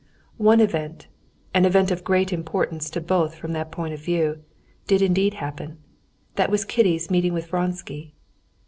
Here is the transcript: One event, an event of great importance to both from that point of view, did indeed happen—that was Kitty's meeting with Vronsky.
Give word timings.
One 0.39 0.61
event, 0.61 1.05
an 1.53 1.63
event 1.63 1.91
of 1.91 2.03
great 2.03 2.33
importance 2.33 2.89
to 2.89 2.99
both 2.99 3.35
from 3.35 3.53
that 3.53 3.71
point 3.71 3.93
of 3.93 3.99
view, 4.03 4.41
did 4.87 4.99
indeed 5.03 5.35
happen—that 5.35 6.49
was 6.49 6.65
Kitty's 6.65 7.11
meeting 7.11 7.33
with 7.33 7.45
Vronsky. 7.45 8.15